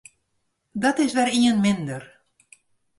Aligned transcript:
Dat 0.81 0.97
is 1.03 1.13
wer 1.15 1.29
ien 1.39 1.57
minder. 1.63 2.03